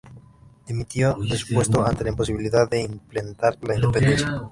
Dimitió 0.65 1.13
de 1.29 1.37
su 1.37 1.53
puesto 1.53 1.85
ante 1.85 2.03
la 2.03 2.09
imposibilidad 2.09 2.67
de 2.67 2.81
implementar 2.81 3.55
la 3.61 3.75
independencia. 3.75 4.49